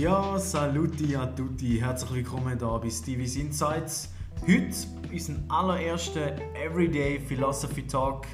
Ja, 0.00 0.38
saluti 0.38 1.14
a 1.14 1.26
tutti, 1.26 1.78
herzlich 1.78 2.10
willkommen 2.14 2.58
hier 2.58 2.78
bei 2.82 2.88
Stevie's 2.88 3.36
Insights. 3.36 4.08
Heute 4.40 4.74
unseren 5.12 5.44
allerersten 5.46 6.40
Everyday 6.54 7.20
Philosophy 7.20 7.86
Talk 7.86 8.26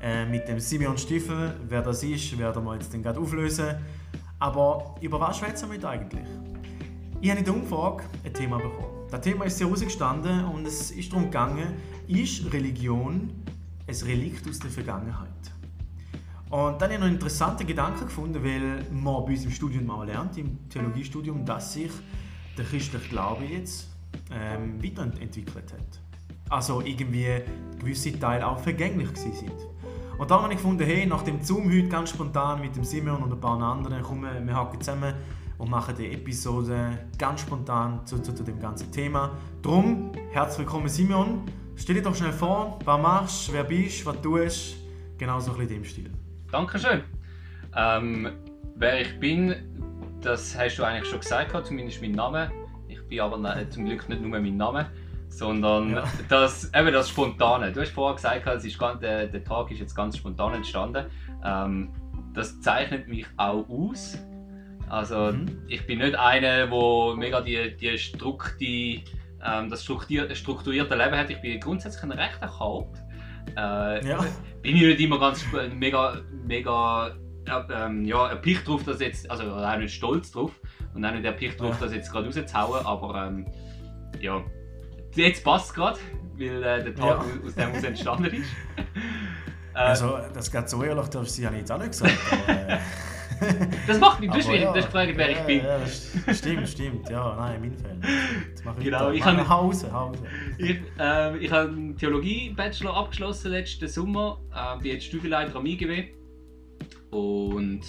äh, 0.00 0.24
mit 0.26 0.46
dem 0.46 0.60
Simeon 0.60 0.96
Stiefel. 0.96 1.56
Wer 1.68 1.82
das 1.82 2.04
ist, 2.04 2.38
werden 2.38 2.64
wir 2.64 2.74
jetzt 2.74 2.92
gerade 2.92 3.18
auflösen. 3.18 3.74
Aber 4.38 4.94
über 5.00 5.18
was 5.18 5.38
schwätzen 5.38 5.68
wir 5.72 5.84
eigentlich? 5.84 6.28
Ich 7.20 7.28
habe 7.28 7.40
in 7.40 7.44
der 7.44 7.54
Umfrage 7.54 8.04
ein 8.24 8.32
Thema 8.32 8.58
bekommen. 8.58 9.08
Das 9.10 9.20
Thema 9.20 9.46
ist 9.46 9.58
sehr 9.58 9.66
rausgestanden 9.66 10.44
und 10.44 10.64
es 10.64 10.92
ist 10.92 11.10
darum 11.10 11.24
gegangen, 11.24 11.74
ist 12.06 12.52
Religion 12.52 13.32
ein 13.88 13.94
Relikt 14.06 14.48
aus 14.48 14.60
der 14.60 14.70
Vergangenheit? 14.70 15.26
Und 16.50 16.82
dann 16.82 16.88
habe 16.88 16.94
ich 16.94 16.98
noch 16.98 17.06
einen 17.06 17.14
interessanten 17.14 17.64
Gedanken 17.64 18.06
gefunden, 18.06 18.42
weil 18.42 18.84
man 18.90 19.24
bei 19.24 19.32
uns 19.32 19.44
im 19.44 19.52
Studium 19.52 19.86
mal 19.86 20.04
lernt, 20.04 20.36
im 20.36 20.68
Theologiestudium, 20.68 21.44
dass 21.44 21.74
sich 21.74 21.92
der 22.58 22.64
christliche 22.64 23.08
Glaube 23.08 23.44
jetzt 23.44 23.88
ähm, 24.32 24.82
weiterentwickelt 24.82 25.72
hat. 25.72 26.00
Also 26.48 26.80
irgendwie 26.80 27.28
gewisse 27.78 28.18
Teile 28.18 28.48
auch 28.48 28.58
vergänglich 28.58 29.16
sind. 29.16 29.52
Und 30.18 30.28
da 30.28 30.42
habe 30.42 30.52
ich 30.52 30.58
gefunden, 30.58 30.84
hey, 30.84 31.06
nach 31.06 31.22
dem 31.22 31.40
Zoom 31.40 31.70
heute 31.70 31.88
ganz 31.88 32.10
spontan 32.10 32.60
mit 32.60 32.74
dem 32.74 32.82
Simon 32.82 33.22
und 33.22 33.32
ein 33.32 33.40
paar 33.40 33.62
anderen, 33.62 34.02
kommen 34.02 34.44
wir 34.44 34.54
hacken 34.54 34.80
zusammen 34.80 35.14
und 35.56 35.70
machen 35.70 35.94
die 35.96 36.12
Episode 36.12 36.98
ganz 37.16 37.42
spontan 37.42 38.04
zu, 38.04 38.18
zu, 38.18 38.34
zu 38.34 38.42
dem 38.42 38.58
ganzen 38.58 38.90
Thema. 38.90 39.38
Drum, 39.62 40.10
herzlich 40.32 40.66
willkommen 40.66 40.88
Simon. 40.88 41.42
Stell 41.76 41.94
dir 41.94 42.02
doch 42.02 42.14
schnell 42.16 42.32
vor, 42.32 42.80
was 42.84 43.00
machst, 43.00 43.52
wer 43.52 43.62
bist, 43.62 44.04
was 44.04 44.20
tust, 44.20 44.76
genau 45.16 45.38
so 45.38 45.52
ein 45.52 45.58
bisschen 45.58 45.76
in 45.76 45.82
dem 45.82 45.84
Stil. 45.84 46.29
Dankeschön. 46.52 47.02
Ähm, 47.76 48.32
wer 48.74 49.00
ich 49.00 49.20
bin, 49.20 49.54
das 50.20 50.58
hast 50.58 50.76
du 50.76 50.84
eigentlich 50.84 51.08
schon 51.08 51.20
gesagt, 51.20 51.66
zumindest 51.66 52.02
mein 52.02 52.12
Name. 52.12 52.50
Ich 52.88 53.00
bin 53.06 53.20
aber 53.20 53.38
nicht, 53.38 53.72
zum 53.72 53.84
Glück 53.84 54.08
nicht 54.08 54.20
nur 54.20 54.30
mein 54.30 54.56
Name, 54.56 54.90
sondern 55.28 55.92
ja. 55.94 56.04
das, 56.28 56.72
eben 56.74 56.92
das 56.92 57.08
Spontane. 57.08 57.72
Du 57.72 57.80
hast 57.80 57.92
vorher 57.92 58.16
gesagt, 58.16 58.46
es 58.48 58.64
ist 58.64 58.78
ganz, 58.78 59.00
der, 59.00 59.28
der 59.28 59.44
Tag 59.44 59.70
ist 59.70 59.78
jetzt 59.78 59.94
ganz 59.94 60.16
spontan 60.16 60.54
entstanden. 60.54 61.06
Ähm, 61.44 61.90
das 62.34 62.60
zeichnet 62.60 63.06
mich 63.06 63.26
auch 63.36 63.68
aus. 63.68 64.18
Also 64.88 65.32
mhm. 65.32 65.62
ich 65.68 65.86
bin 65.86 66.00
nicht 66.00 66.16
einer, 66.16 66.66
der 66.66 67.16
mega 67.16 67.40
die, 67.40 67.76
die 67.76 67.96
strukti, 67.96 69.04
ähm, 69.44 69.70
das 69.70 69.84
strukturierte 69.84 70.96
Leben 70.96 71.16
hat. 71.16 71.30
Ich 71.30 71.40
bin 71.40 71.60
grundsätzlich 71.60 72.02
ein 72.02 72.10
rechter 72.10 72.48
Chaot. 72.48 72.88
Äh, 73.56 74.06
ja. 74.06 74.24
Bin 74.62 74.76
ich 74.76 74.82
nicht 74.82 75.00
immer 75.00 75.18
ganz 75.18 75.44
mega, 75.74 76.20
mega 76.46 77.14
ähm, 77.72 78.04
ja, 78.04 78.28
erpicht 78.28 78.66
drauf, 78.66 78.84
dass 78.84 79.00
jetzt, 79.00 79.30
also 79.30 79.44
auch 79.44 79.76
nicht 79.76 79.94
stolz 79.94 80.30
drauf 80.30 80.52
und 80.94 81.04
auch 81.04 81.12
nicht 81.12 81.24
erpicht 81.24 81.60
drauf, 81.60 81.76
ja. 81.80 81.86
das 81.86 81.94
jetzt 81.94 82.12
gerade 82.12 82.26
rauszuhauen, 82.26 82.86
aber 82.86 83.26
ähm, 83.26 83.46
ja, 84.20 84.42
jetzt 85.14 85.42
passt 85.44 85.70
es 85.70 85.74
gerade, 85.74 85.98
weil 86.36 86.62
äh, 86.62 86.84
der 86.84 86.94
Tag 86.94 87.24
ja. 87.24 87.46
aus 87.46 87.54
dem 87.54 87.72
aus 87.72 87.84
entstanden 87.84 88.34
ist. 88.34 88.50
also, 89.74 90.18
das 90.32 90.50
geht 90.50 90.68
so 90.68 90.82
ehrlich, 90.82 91.06
das 91.08 91.38
habe 91.44 91.54
ich 91.54 91.60
jetzt 91.60 91.72
auch 91.72 91.78
nicht 91.78 91.90
gesagt. 91.92 92.18
Aber, 92.32 92.52
äh, 92.52 92.78
das 93.86 93.98
macht 93.98 94.20
mich, 94.20 94.30
du 94.30 94.36
hast 94.36 94.48
ja, 94.48 94.72
das 94.72 94.84
gefragt, 94.86 95.12
wer 95.16 95.30
ja, 95.30 95.38
ich 95.38 95.44
bin. 95.44 95.64
Ja, 95.64 96.34
stimmt, 96.34 96.68
stimmt, 96.68 97.10
ja, 97.10 97.36
nein, 97.36 97.54
in 97.56 97.60
meinem 97.60 97.78
Fall. 97.78 98.10
Jetzt 98.48 98.64
mache 98.64 98.78
ich 98.78 98.84
genau, 98.84 99.10
ich 99.10 99.24
habe 99.24 99.48
Hause, 99.48 99.92
Hause. 99.92 100.22
Ich, 100.58 100.78
äh, 100.98 101.38
ich 101.38 101.50
habe 101.50 101.68
einen 101.68 101.96
Theologie-Bachelor 101.96 102.96
abgeschlossen 102.96 103.52
letzten 103.52 103.88
Sommer, 103.88 104.40
äh, 104.54 104.80
bin 104.82 104.92
jetzt 104.92 105.06
Studienleiter 105.06 105.56
am 105.56 105.66
IGW 105.66 106.08
und 107.10 107.82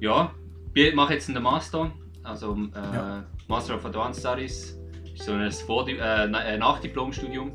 ja, 0.00 0.32
ich 0.74 0.94
mache 0.94 1.14
jetzt 1.14 1.28
einen 1.28 1.42
Master, 1.42 1.90
also 2.22 2.54
äh, 2.54 3.22
Master 3.48 3.76
of 3.76 3.84
Advanced 3.84 4.20
Studies, 4.20 4.78
so 5.14 5.32
ein 5.32 5.50
Vor 5.50 5.88
äh, 5.88 6.56
Nachdiplomstudium. 6.58 7.52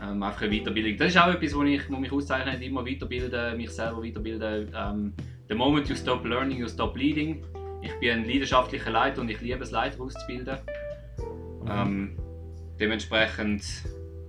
Ähm, 0.00 0.22
einfach 0.22 0.42
eine 0.42 0.56
Weiterbildung. 0.56 0.96
Das 0.96 1.08
ist 1.08 1.18
auch 1.18 1.28
etwas, 1.28 1.54
wo 1.56 1.62
ich 1.64 1.90
wo 1.90 1.96
mich 1.96 2.12
auszeichnet, 2.12 2.62
immer 2.62 2.86
weiterbilden, 2.86 3.56
mich 3.56 3.70
selber 3.70 4.02
weiterbilden. 4.02 4.70
Ähm, 4.74 5.12
The 5.48 5.54
moment 5.54 5.88
you 5.88 5.96
stop 5.96 6.24
learning, 6.24 6.58
you 6.58 6.68
stop 6.68 6.94
leading. 6.94 7.42
Ich 7.80 7.98
bin 8.00 8.10
ein 8.10 8.24
leidenschaftlicher 8.26 8.90
Leiter 8.90 9.22
und 9.22 9.30
ich 9.30 9.40
liebe 9.40 9.62
es, 9.62 9.70
Leiter 9.70 10.02
auszubilden. 10.02 10.58
Mhm. 11.62 11.70
Ähm, 11.70 12.18
dementsprechend, 12.78 13.64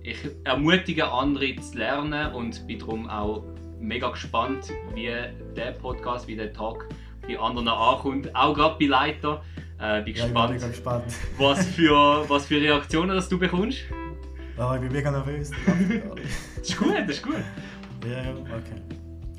ich 0.02 0.18
ermutige 0.44 1.10
andere 1.12 1.56
zu 1.56 1.76
lernen 1.76 2.32
und 2.32 2.66
bin 2.66 2.78
darum 2.78 3.10
auch 3.10 3.44
mega 3.78 4.08
gespannt, 4.08 4.70
wie 4.94 5.10
der 5.54 5.72
Podcast, 5.72 6.26
wie 6.26 6.36
der 6.36 6.54
Talk 6.54 6.86
bei 7.28 7.38
anderen 7.38 7.68
ankommt. 7.68 8.34
Auch 8.34 8.54
gerade 8.54 8.76
bei 8.78 8.86
Leiter. 8.86 9.42
Äh, 9.78 10.02
bin 10.02 10.14
gespannt, 10.14 10.60
ja, 10.60 10.68
gespannt. 10.68 11.04
was, 11.36 11.66
für, 11.66 12.24
was 12.28 12.46
für 12.46 12.60
Reaktionen 12.60 13.14
das 13.14 13.28
du 13.28 13.38
bekommst. 13.38 13.80
Oh, 14.58 14.72
ich 14.74 14.80
bin 14.80 14.92
mega 14.92 15.10
nervös. 15.10 15.50
das 16.56 16.70
ist 16.70 16.78
gut, 16.78 16.94
das 16.98 17.10
ist 17.10 17.22
gut. 17.22 17.36
Ja, 18.06 18.30
okay. 18.30 18.80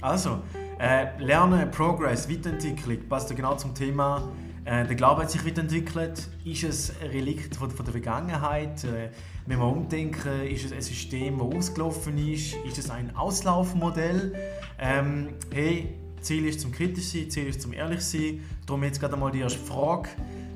Also, 0.02 0.42
äh, 0.81 1.08
Lernen, 1.19 1.69
Progress, 1.69 2.28
Weiterentwicklung 2.28 3.08
passt 3.08 3.36
genau 3.36 3.56
zum 3.56 3.75
Thema. 3.75 4.31
Äh, 4.66 4.88
der 4.88 4.96
Glaube 4.96 5.22
hat 5.22 5.30
sich 5.30 5.46
weiterentwickelt. 5.46 6.28
Ist 6.44 6.64
es 6.64 6.94
ein 7.02 7.12
Relikt 7.12 7.56
von, 7.56 7.69
von 7.69 7.86
der 7.86 7.92
Vergangenheit? 7.92 8.84
Äh, 8.84 9.09
wenn 9.46 9.59
wir 9.59 9.68
umdenken, 9.68 10.42
ist 10.47 10.66
es 10.66 10.72
ein 10.72 10.81
System, 10.81 11.38
das 11.38 11.58
ausgelaufen 11.58 12.18
ist? 12.18 12.56
Ist 12.66 12.80
es 12.80 12.90
ein 12.90 13.16
Auslaufmodell? 13.16 14.34
Ähm, 14.80 15.30
hey, 15.53 15.94
Ziel 16.21 16.45
ist 16.45 16.61
zum 16.61 16.71
kritisch 16.71 17.05
sein, 17.05 17.29
Ziel 17.29 17.47
ist 17.47 17.61
zum 17.61 17.73
ehrlich 17.73 18.01
sein. 18.01 18.41
Darum 18.65 18.83
jetzt 18.83 18.99
gerade 18.99 19.15
mal 19.15 19.31
die 19.31 19.39
erste 19.39 19.59
Frage. 19.59 20.09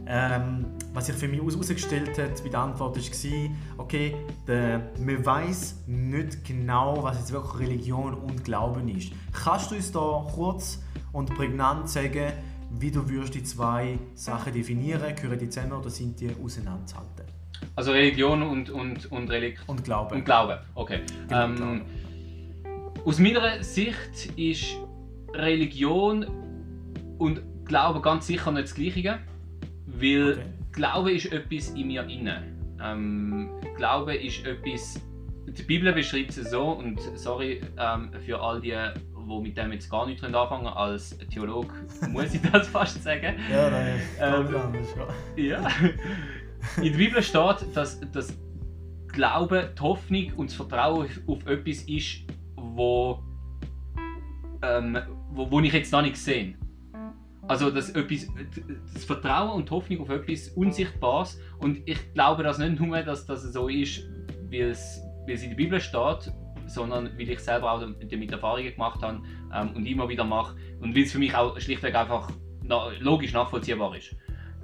Ähm, 0.07 0.65
was 0.93 1.07
sich 1.07 1.15
für 1.15 1.27
mich 1.27 1.41
herausgestellt 1.41 2.17
hat 2.19 2.43
bei 2.43 2.49
der 2.49 2.59
Antwort 2.59 2.95
war, 2.95 3.49
okay, 3.79 4.15
der, 4.47 4.91
man 4.99 5.25
weiß 5.25 5.83
nicht 5.87 6.45
genau, 6.45 7.01
was 7.01 7.17
jetzt 7.17 7.31
wirklich 7.31 7.67
Religion 7.67 8.13
und 8.13 8.43
Glauben 8.43 8.87
ist. 8.87 9.11
Kannst 9.33 9.71
du 9.71 9.75
uns 9.75 9.91
da 9.91 10.25
kurz 10.31 10.79
und 11.11 11.33
prägnant 11.33 11.89
sagen, 11.89 12.33
wie 12.79 12.91
du 12.91 13.07
würdest 13.09 13.33
die 13.33 13.43
zwei 13.43 13.97
Sachen 14.13 14.53
definieren? 14.53 15.15
Gehören 15.15 15.39
die 15.39 15.49
zusammen 15.49 15.73
oder 15.73 15.89
sind 15.89 16.19
die 16.19 16.29
auseinanderzuhalten? 16.43 17.25
Also 17.75 17.91
Religion 17.91 18.43
und, 18.43 18.69
und, 18.69 19.11
und 19.11 19.29
Religion. 19.29 19.63
Und 19.67 19.83
Glaube. 19.83 20.15
Und 20.15 20.25
Glaube, 20.25 20.61
okay. 20.75 20.99
Genau, 21.27 21.45
ähm, 21.45 21.55
Glaube. 21.55 21.81
Aus 23.05 23.19
meiner 23.19 23.63
Sicht 23.63 24.31
ist 24.35 24.77
Religion 25.37 26.25
und 27.17 27.41
Glaube 27.65 28.01
ganz 28.01 28.27
sicher 28.27 28.51
nicht 28.51 28.65
das 28.65 28.75
Gleiche. 28.75 29.19
Weil 29.87 30.33
okay. 30.33 30.41
Glaube 30.71 31.11
ist 31.13 31.31
etwas 31.31 31.69
in 31.69 31.87
mir 31.87 32.03
inne. 32.03 32.43
Ähm, 32.81 33.49
Glaube 33.77 34.15
ist 34.15 34.45
etwas. 34.45 35.01
Die 35.47 35.63
Bibel 35.63 35.93
beschreibt 35.93 36.37
es 36.37 36.51
so, 36.51 36.63
und 36.63 36.99
sorry 37.15 37.61
ähm, 37.77 38.11
für 38.25 38.39
all 38.39 38.59
die, 38.59 38.73
die 38.73 39.41
mit 39.41 39.57
dem 39.57 39.71
jetzt 39.71 39.89
gar 39.89 40.05
nicht 40.05 40.23
anfangen 40.23 40.67
als 40.67 41.17
Theologe 41.31 41.73
muss 42.09 42.33
ich 42.33 42.41
das 42.51 42.67
fast 42.67 43.01
sagen. 43.03 43.35
Ja, 43.51 43.69
nein, 43.69 44.01
ähm, 44.19 44.75
ja. 45.37 45.67
In 46.77 46.91
der 46.91 46.97
Bibel 46.97 47.21
steht, 47.21 47.75
dass 47.75 47.99
das 48.11 48.35
Glaube, 49.07 49.71
die 49.77 49.81
Hoffnung 49.81 50.33
und 50.35 50.49
das 50.49 50.55
Vertrauen 50.55 51.07
auf 51.27 51.45
etwas 51.45 51.83
ist, 51.83 52.23
wo, 52.57 53.23
ähm, 54.61 54.97
wo, 55.35 55.49
wo 55.51 55.59
ich 55.59 55.73
jetzt 55.73 55.91
noch 55.91 56.01
nicht 56.01 56.17
sehe. 56.17 56.55
Also 57.47 57.69
das, 57.69 57.91
etwas, 57.91 58.27
das 58.93 59.03
Vertrauen 59.03 59.51
und 59.51 59.69
die 59.69 59.71
Hoffnung 59.71 60.01
auf 60.01 60.09
etwas 60.09 60.49
Unsichtbares. 60.49 61.39
Und 61.59 61.81
ich 61.85 62.13
glaube 62.13 62.43
das 62.43 62.57
nicht 62.57 62.79
nur, 62.79 63.01
dass 63.03 63.25
das 63.25 63.43
so 63.43 63.67
ist, 63.67 64.03
wie 64.49 64.61
es, 64.61 65.01
wie 65.25 65.33
es 65.33 65.43
in 65.43 65.49
der 65.49 65.57
Bibel 65.57 65.79
steht, 65.79 66.31
sondern 66.65 67.11
weil 67.17 67.29
ich 67.29 67.39
selber 67.39 67.71
auch 67.71 67.81
damit 67.81 68.31
Erfahrungen 68.31 68.71
gemacht 68.71 69.01
habe 69.03 69.21
ähm, 69.53 69.75
und 69.75 69.85
immer 69.85 70.09
wieder 70.09 70.23
mache. 70.23 70.55
Und 70.81 70.95
weil 70.95 71.03
es 71.03 71.11
für 71.11 71.19
mich 71.19 71.35
auch 71.35 71.59
schlichtweg 71.59 71.93
einfach 71.93 72.31
na, 72.63 72.89
logisch 72.99 73.33
nachvollziehbar 73.33 73.95
ist. 73.95 74.15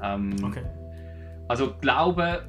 Ähm, 0.01 0.35
okay. 0.43 0.63
Also 1.47 1.75
glaube, 1.81 2.47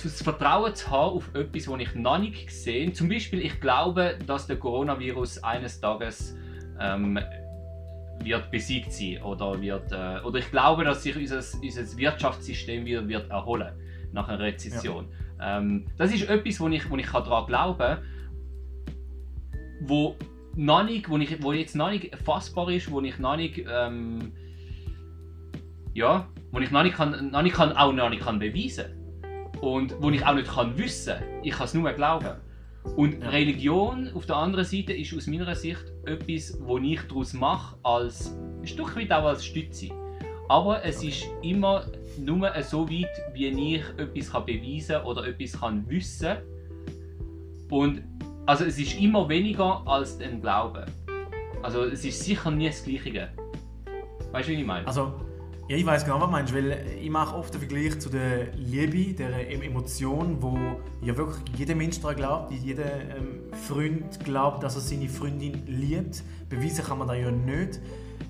das 0.00 0.22
Vertrauen 0.22 0.74
zu 0.74 0.90
haben 0.90 1.16
auf 1.16 1.34
etwas, 1.34 1.64
das 1.64 1.80
ich 1.80 1.94
noch 1.94 2.18
nicht 2.18 2.46
gesehen 2.46 2.94
Zum 2.94 3.08
Beispiel, 3.08 3.40
ich 3.40 3.60
glaube, 3.60 4.18
dass 4.26 4.46
der 4.46 4.56
Coronavirus 4.56 5.42
eines 5.42 5.80
Tages 5.80 6.36
ähm, 6.80 7.18
wird 8.22 8.50
besiegt 8.50 8.92
sein 8.92 9.22
oder 9.22 9.60
wird 9.60 9.92
äh, 9.92 10.20
oder 10.24 10.38
ich 10.38 10.50
glaube, 10.50 10.84
dass 10.84 11.02
sich 11.02 11.16
unser, 11.16 11.36
unser 11.36 11.96
Wirtschaftssystem 11.96 12.84
wieder 12.84 13.06
wird 13.08 13.30
erholen 13.30 13.72
nach 14.12 14.28
einer 14.28 14.40
Rezession. 14.40 15.08
Ja. 15.38 15.58
Ähm, 15.58 15.86
das 15.96 16.12
ist 16.12 16.28
etwas, 16.28 16.60
wo 16.60 16.68
ich, 16.68 16.90
wo 16.90 16.96
ich 16.96 17.10
daran 17.10 17.46
glauben 17.46 17.98
wo 19.82 20.16
noch 20.56 20.82
nicht, 20.82 21.08
wo, 21.08 21.16
ich, 21.16 21.42
wo 21.42 21.52
jetzt 21.52 21.74
noch 21.74 21.90
nicht 21.90 22.14
fassbar 22.16 22.70
ist, 22.70 22.90
wo 22.90 23.00
ich 23.00 23.18
noch 23.18 23.36
nicht 23.36 23.64
ähm, 23.66 24.32
ja, 25.94 26.28
wo 26.52 26.60
ich 26.60 26.70
noch 26.70 26.82
nicht, 26.82 26.96
kann, 26.96 27.30
noch 27.30 27.42
nicht 27.42 27.54
kann, 27.54 27.72
auch 27.72 27.92
noch 27.92 28.10
nicht 28.10 28.22
kann 28.22 28.38
beweisen 28.38 28.86
und 29.60 29.94
wo 30.00 30.10
ich 30.10 30.24
auch 30.24 30.34
nicht 30.34 30.48
kann 30.48 30.76
wissen. 30.76 31.14
Ich 31.42 31.52
kann 31.52 31.66
es 31.66 31.74
nur 31.74 31.90
glauben. 31.92 32.36
Und 32.96 33.22
Religion 33.22 34.10
auf 34.14 34.26
der 34.26 34.36
anderen 34.36 34.64
Seite 34.64 34.92
ist 34.92 35.14
aus 35.14 35.26
meiner 35.26 35.54
Sicht 35.54 35.84
etwas, 36.04 36.58
wo 36.60 36.78
ich 36.78 37.00
daraus 37.02 37.32
mache, 37.34 37.76
als 37.82 38.34
ein 38.60 38.66
Stück 38.66 38.96
weit 38.96 39.12
auch 39.12 39.24
als 39.24 39.44
Stütze. 39.44 39.90
Aber 40.48 40.84
es 40.84 41.02
ist 41.04 41.26
immer 41.42 41.86
nur 42.18 42.50
so 42.62 42.88
weit, 42.88 43.10
wie 43.34 43.46
ich 43.74 43.84
etwas 43.98 44.32
kann 44.32 44.46
beweisen 44.46 44.96
oder 45.02 45.26
etwas 45.26 45.60
kann 45.60 45.88
wissen 45.88 46.38
Und 47.70 48.02
also 48.46 48.64
es 48.64 48.78
ist 48.78 49.00
immer 49.00 49.28
weniger 49.28 49.86
als 49.86 50.20
ein 50.20 50.40
Glauben. 50.40 50.84
Also 51.62 51.84
es 51.84 52.04
ist 52.04 52.24
sicher 52.24 52.50
nie 52.50 52.66
das 52.66 52.82
Gleiche. 52.82 53.28
Weißt 54.32 54.48
du, 54.48 54.52
wie 54.52 54.60
ich 54.60 54.66
meine? 54.66 54.86
Also, 54.86 55.12
ja, 55.70 55.76
ich 55.76 55.86
weiß 55.86 56.04
genau, 56.04 56.18
was 56.18 56.26
du 56.26 56.32
meinst, 56.32 56.52
weil 56.52 56.84
ich 57.00 57.10
mache 57.10 57.36
oft 57.36 57.54
den 57.54 57.60
Vergleich 57.60 58.00
zu 58.00 58.08
der 58.08 58.52
Liebe, 58.56 59.14
der 59.14 59.48
Emotion, 59.62 60.38
wo 60.40 60.58
ja 61.00 61.16
wirklich 61.16 61.44
jeder 61.56 61.76
Mensch 61.76 62.00
daran 62.00 62.16
glaubt, 62.16 62.52
jeder 62.52 62.92
ähm, 62.92 63.42
Freund 63.68 64.18
glaubt, 64.24 64.64
dass 64.64 64.74
er 64.74 64.80
seine 64.80 65.08
Freundin 65.08 65.64
liebt. 65.68 66.24
Beweisen 66.48 66.84
kann 66.84 66.98
man 66.98 67.06
das 67.06 67.18
ja 67.18 67.30
nicht. 67.30 67.78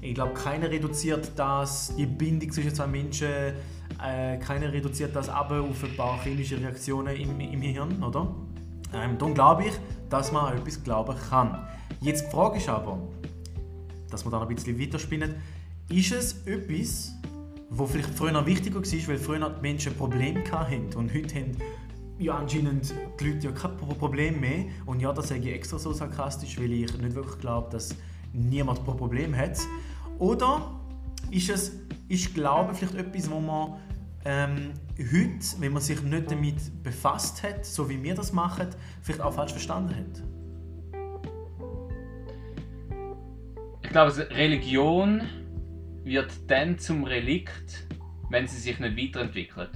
Ich 0.03 0.15
glaube, 0.15 0.35
keiner 0.35 0.71
reduziert 0.71 1.33
das, 1.35 1.97
die 1.97 2.05
Bindung 2.05 2.53
zwischen 2.53 2.75
zwei 2.75 2.87
Menschen, 2.87 3.29
äh, 3.29 4.37
keiner 4.37 4.71
reduziert 4.71 5.17
das 5.17 5.31
aber 5.31 5.63
auf 5.63 5.83
ein 5.83 5.97
paar 5.97 6.23
chemische 6.23 6.61
Reaktionen 6.61 7.17
im, 7.17 7.41
im 7.41 7.63
Hirn, 7.63 8.03
oder? 8.03 8.35
Ähm, 8.93 9.17
darum 9.17 9.33
glaube 9.33 9.65
ich, 9.65 9.73
dass 10.11 10.31
man 10.31 10.45
an 10.45 10.59
etwas 10.59 10.85
glauben 10.85 11.17
kann. 11.31 11.67
Jetzt 12.03 12.27
die 12.27 12.31
Frage 12.33 12.59
ist 12.59 12.69
aber, 12.69 12.99
dass 14.11 14.27
wir 14.27 14.31
dann 14.31 14.43
ein 14.43 14.55
bisschen 14.55 14.79
weiterspinnen, 14.79 15.37
ist 15.89 16.13
es 16.13 16.47
etwas, 16.47 17.15
wo 17.71 17.87
vielleicht 17.87 18.11
früher 18.11 18.45
wichtiger 18.47 18.81
war, 18.81 19.09
weil 19.09 19.19
früher 19.19 19.49
die 19.49 19.63
Menschen 19.63 19.95
Probleme 19.95 20.43
hatten 20.51 20.93
und 20.97 21.15
heute 21.15 21.37
haben 21.37 21.57
ja 22.19 22.37
anscheinend 22.37 22.93
die 23.19 23.31
Leute 23.31 23.47
ja 23.47 23.53
kein 23.53 23.77
Problem 23.77 24.41
mehr. 24.41 24.67
Und 24.85 25.01
ja, 25.01 25.13
das 25.13 25.29
sage 25.29 25.49
ich 25.49 25.55
extra 25.55 25.79
so 25.79 25.93
sarkastisch, 25.93 26.59
weil 26.61 26.73
ich 26.73 26.99
nicht 26.99 27.15
wirklich 27.15 27.39
glaube, 27.39 27.71
dass 27.71 27.97
niemand 28.33 28.81
ein 28.81 28.85
Problem 28.85 29.35
hat. 29.35 29.59
Oder 30.19 30.79
ist 31.31 31.49
es, 31.49 31.73
ist 32.09 32.35
Glaube 32.35 32.75
vielleicht 32.75 32.95
etwas, 32.95 33.31
wo 33.31 33.41
man 33.41 33.75
ähm, 34.25 34.73
heute, 34.99 35.61
wenn 35.61 35.73
man 35.73 35.81
sich 35.81 36.03
nicht 36.03 36.31
damit 36.31 36.83
befasst 36.83 37.43
hat, 37.43 37.65
so 37.65 37.89
wie 37.89 38.03
wir 38.03 38.15
das 38.15 38.33
machen, 38.33 38.67
vielleicht 39.01 39.23
auch 39.23 39.33
falsch 39.33 39.53
verstanden 39.53 39.95
hat? 39.95 40.23
Ich 43.83 43.91
glaube, 43.91 44.31
Religion 44.31 45.23
wird 46.05 46.33
dann 46.49 46.79
zum 46.79 47.05
Relikt, 47.05 47.87
wenn 48.31 48.47
sie 48.47 48.59
sich 48.59 48.79
nicht 48.79 48.97
weiterentwickelt. 48.97 49.71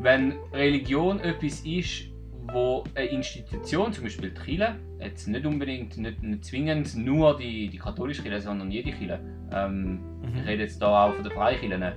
Wenn 0.00 0.34
Religion 0.52 1.20
etwas 1.20 1.60
ist, 1.60 2.04
wo 2.52 2.84
eine 2.94 3.06
Institution, 3.08 3.92
zum 3.92 4.04
Beispiel 4.04 4.30
die 4.30 4.40
Kirche, 4.40 4.76
jetzt 5.00 5.28
nicht 5.28 5.44
unbedingt, 5.44 5.96
nicht, 5.98 6.22
nicht 6.22 6.44
zwingend 6.44 6.96
nur 6.96 7.36
die, 7.36 7.68
die 7.68 7.78
katholische 7.78 8.22
Kirche, 8.22 8.40
sondern 8.40 8.70
jede 8.70 8.90
Kirche, 8.92 9.20
ähm, 9.52 10.00
mhm. 10.22 10.36
ich 10.36 10.46
rede 10.46 10.62
jetzt 10.62 10.80
da 10.80 11.06
auch 11.06 11.14
von 11.14 11.24
den 11.24 11.32
Freikirchen, 11.32 11.82
äh, 11.82 11.92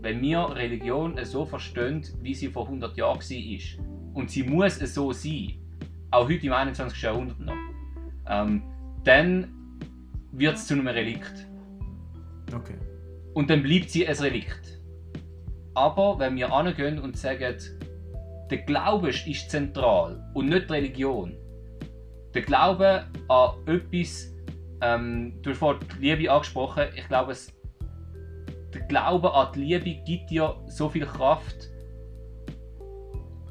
wenn 0.00 0.20
wir 0.20 0.54
Religion 0.54 1.18
so 1.24 1.44
verstehen, 1.44 2.02
wie 2.22 2.34
sie 2.34 2.48
vor 2.48 2.66
100 2.66 2.96
Jahren 2.96 3.18
war, 3.18 3.84
und 4.14 4.30
sie 4.30 4.42
muss 4.44 4.78
so 4.78 5.12
sein, 5.12 5.54
auch 6.10 6.28
heute 6.28 6.46
im 6.46 6.52
21. 6.52 7.02
Jahrhundert 7.02 7.40
noch, 7.40 7.54
ähm, 8.28 8.62
dann 9.02 9.53
wird 10.36 10.56
es 10.56 10.66
zu 10.66 10.74
einem 10.74 10.88
Relikt. 10.88 11.46
Okay. 12.54 12.76
Und 13.34 13.50
dann 13.50 13.62
bleibt 13.62 13.90
sie 13.90 14.06
ein 14.06 14.16
Relikt. 14.16 14.80
Aber 15.74 16.18
wenn 16.18 16.36
wir 16.36 16.52
angehen 16.52 16.98
und 16.98 17.16
sagen, 17.16 17.56
der 18.50 18.58
Glaube 18.58 19.08
ist 19.08 19.50
zentral 19.50 20.22
und 20.34 20.48
nicht 20.48 20.68
die 20.68 20.72
Religion. 20.72 21.36
Der 22.34 22.42
Glaube 22.42 23.06
an 23.28 23.50
etwas, 23.66 24.32
ähm, 24.80 25.38
du 25.42 25.50
hast 25.50 25.58
vorhin 25.58 25.86
die 25.96 26.10
Liebe 26.10 26.30
angesprochen, 26.30 26.84
ich 26.94 27.06
glaube, 27.08 27.32
es, 27.32 27.52
der 28.72 28.82
Glaube 28.82 29.32
an 29.32 29.48
die 29.54 29.60
Liebe 29.60 30.02
gibt 30.04 30.30
dir 30.30 30.54
so 30.66 30.88
viel 30.88 31.06
Kraft. 31.06 31.70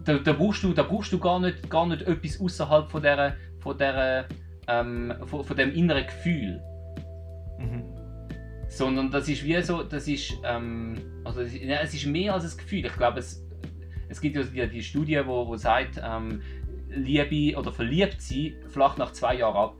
Da, 0.05 0.17
da, 0.17 0.33
brauchst, 0.33 0.63
du, 0.63 0.73
da 0.73 0.83
brauchst 0.83 1.13
du 1.13 1.19
gar 1.19 1.39
nicht, 1.39 1.69
gar 1.69 1.87
nicht 1.87 2.01
etwas 2.03 2.39
außerhalb 2.39 2.91
von, 2.91 3.01
der, 3.01 3.37
von, 3.59 3.77
ähm, 4.67 5.13
von, 5.25 5.43
von 5.43 5.57
dem 5.57 5.73
inneren 5.73 6.05
Gefühl. 6.05 6.61
Mhm. 7.63 7.83
Sondern 8.67 9.11
das 9.11 9.27
ist 9.29 9.43
wie 9.43 9.61
so, 9.61 9.83
das 9.83 10.07
ist, 10.07 10.33
ähm, 10.43 10.95
also 11.23 11.41
es 11.41 11.93
ist 11.93 12.05
mehr 12.05 12.33
als 12.33 12.43
ein 12.43 12.57
Gefühl. 12.57 12.85
Ich 12.85 12.93
glaube, 12.93 13.19
es, 13.19 13.45
es 14.09 14.19
gibt 14.19 14.35
ja 14.35 14.43
die, 14.43 14.67
die 14.67 14.83
Studie, 14.83 15.21
wo, 15.25 15.47
wo 15.47 15.55
sagt, 15.55 16.01
ähm, 16.03 16.41
Liebe 16.89 17.57
oder 17.57 17.71
verliebt 17.71 18.21
sein 18.21 18.55
flacht 18.69 18.97
nach 18.97 19.11
zwei 19.13 19.35
Jahren 19.35 19.55
ab. 19.55 19.75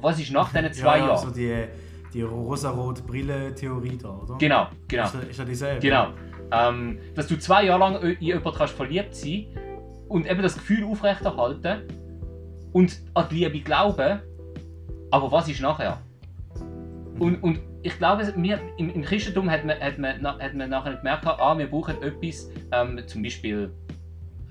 Was 0.00 0.20
ist 0.20 0.32
nach 0.32 0.52
diesen 0.52 0.72
zwei 0.72 0.98
ja, 0.98 1.06
Jahren? 1.06 1.10
Also 1.10 1.30
die, 1.30 1.64
die 2.12 2.22
rosa-rote 2.22 3.02
Brille-Theorie 3.02 3.98
da, 3.98 4.10
oder? 4.10 4.36
Genau, 4.38 4.68
genau. 4.88 5.04
Ist, 5.04 5.14
ist 5.14 5.38
ja 5.38 5.44
dieselbe? 5.44 5.80
Genau. 5.80 6.08
Ähm, 6.50 6.98
dass 7.14 7.26
du 7.26 7.38
zwei 7.38 7.64
Jahre 7.64 7.80
lang 7.80 8.02
in 8.02 8.20
jemanden 8.20 8.52
kannst 8.54 8.74
verliebt 8.74 9.14
sein 9.14 9.46
und 10.08 10.30
eben 10.30 10.42
das 10.42 10.54
Gefühl 10.54 10.84
aufrechterhalten 10.84 11.82
und 12.72 13.00
an 13.14 13.26
die 13.30 13.36
Liebe 13.36 13.60
glauben, 13.60 14.20
aber 15.10 15.32
was 15.32 15.48
ist 15.48 15.60
nachher? 15.60 16.02
Und, 17.18 17.42
und 17.42 17.60
ich 17.82 17.96
glaube, 17.98 18.32
wir, 18.36 18.60
im, 18.78 18.90
im 18.90 19.02
Christentum 19.02 19.50
hat 19.50 19.64
man, 19.64 19.78
hat, 19.80 19.98
man, 19.98 20.24
hat 20.24 20.54
man 20.54 20.70
nachher 20.70 20.96
gemerkt, 20.96 21.26
ah, 21.26 21.58
wir 21.58 21.66
brauchen 21.66 22.00
etwas, 22.02 22.50
ähm, 22.72 23.00
zum 23.06 23.22
Beispiel, 23.22 23.72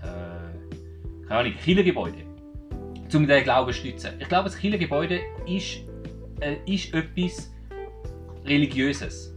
äh, 0.01 1.27
keine 1.27 1.39
Ahnung, 1.39 1.53
Kirchengebäude, 1.63 2.23
um 3.13 3.27
den 3.27 3.43
Glauben 3.43 3.71
zu 3.71 3.79
stützen. 3.79 4.11
Ich 4.19 4.27
glaube, 4.27 4.49
das 4.49 4.57
Kirchengebäude 4.57 5.19
ist, 5.47 5.79
äh, 6.39 6.57
ist 6.65 6.93
etwas 6.93 7.51
Religiöses. 8.45 9.35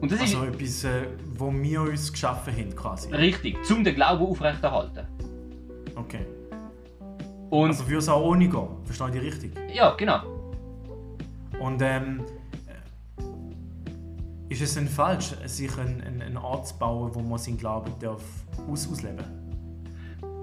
Und 0.00 0.12
das 0.12 0.20
also 0.20 0.44
ist 0.44 0.54
etwas, 0.54 0.84
äh, 0.84 1.06
wo 1.34 1.52
wir 1.52 1.82
uns 1.82 2.12
geschaffen 2.12 2.54
haben, 2.54 2.74
quasi. 2.74 3.12
Richtig, 3.14 3.56
um 3.70 3.84
den 3.84 3.94
Glauben 3.94 4.26
aufrechterhalten. 4.26 5.06
Okay. 5.94 6.26
Und 7.50 7.68
also 7.68 7.86
würde 7.86 7.98
es 7.98 8.08
auch 8.08 8.24
ohne 8.24 8.48
gehen, 8.48 8.68
verstehe 8.84 9.08
ich 9.14 9.22
richtig? 9.22 9.52
Ja, 9.72 9.94
genau. 9.94 10.35
Und 11.60 11.80
ähm, 11.82 12.24
ist 14.48 14.62
es 14.62 14.74
denn 14.74 14.88
falsch, 14.88 15.34
sich 15.44 15.76
einen, 15.78 16.00
einen, 16.00 16.22
einen 16.22 16.36
Ort 16.36 16.68
zu 16.68 16.78
bauen, 16.78 17.14
wo 17.14 17.20
man 17.20 17.38
seinen 17.38 17.58
Glauben 17.58 17.92
darf 18.00 18.22
aus 18.68 18.88
ausleben 18.90 19.24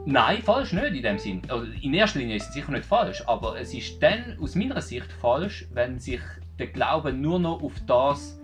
Nein, 0.06 0.42
falsch 0.42 0.74
nicht 0.74 0.96
in 0.96 1.02
dem 1.02 1.18
Sinn. 1.18 1.42
Also 1.48 1.66
in 1.82 1.94
erster 1.94 2.20
Linie 2.20 2.36
ist 2.36 2.50
es 2.50 2.54
sicher 2.54 2.72
nicht 2.74 2.84
falsch, 2.84 3.24
aber 3.26 3.58
es 3.58 3.74
ist 3.74 4.04
dann 4.04 4.38
aus 4.42 4.54
meiner 4.54 4.82
Sicht 4.82 5.10
falsch, 5.14 5.66
wenn 5.72 5.98
sich 5.98 6.20
der 6.60 6.68
Glaube 6.68 7.14
nur 7.14 7.40
noch 7.40 7.64
auf 7.64 7.74
das 7.88 8.38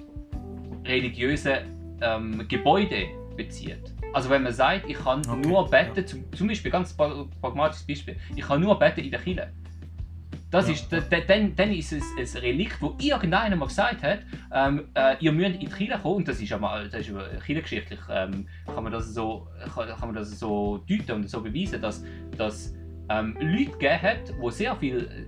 religiöse 0.85 1.63
ähm, 2.01 2.47
Gebäude 2.47 3.07
bezieht. 3.35 3.93
Also 4.13 4.29
wenn 4.29 4.43
man 4.43 4.53
sagt, 4.53 4.89
ich 4.89 4.97
kann 4.97 5.19
okay. 5.19 5.47
nur 5.47 5.69
beten, 5.69 6.07
zum, 6.07 6.31
zum 6.31 6.47
Beispiel 6.47 6.71
ganz 6.71 6.95
pragmatisches 6.95 7.85
Beispiel, 7.85 8.15
ich 8.35 8.43
kann 8.43 8.61
nur 8.61 8.79
beten 8.79 9.01
in 9.01 9.11
der 9.11 9.19
Kirche. 9.19 9.51
Das 10.51 10.67
ja. 10.67 10.73
ist, 10.73 10.87
dann, 10.91 11.55
dann 11.55 11.71
ist 11.71 11.93
es 11.93 12.03
ein 12.17 12.41
Relikt, 12.41 12.81
wo 12.81 12.95
irgendeiner 12.99 13.55
mal 13.55 13.67
gesagt 13.67 14.01
hat, 14.01 14.19
ähm, 14.51 14.89
äh, 14.95 15.15
ihr 15.19 15.31
müsst 15.31 15.55
in 15.55 15.59
die 15.59 15.67
Kirche 15.67 15.99
kommen, 15.99 16.17
und 16.17 16.27
das 16.27 16.41
ist 16.41 16.51
aber 16.51 16.85
das 16.91 17.07
ist 17.07 17.13
kirchengeschichtlich, 17.45 17.99
ähm, 18.09 18.47
kann, 18.65 18.83
man 18.83 18.91
das 18.91 19.13
so, 19.13 19.47
kann, 19.75 19.87
kann, 19.89 20.07
man 20.07 20.15
das 20.15 20.39
so 20.39 20.83
deuten 20.89 21.11
und 21.11 21.29
so 21.29 21.41
beweisen, 21.41 21.79
dass, 21.81 22.03
dass 22.35 22.73
ähm, 23.09 23.37
Leute 23.39 23.71
gegeben 23.71 24.01
hat, 24.01 24.29
die 24.29 24.51
sehr 24.51 24.75
viel, 24.75 25.27